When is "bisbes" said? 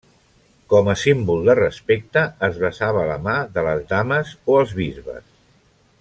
4.81-5.29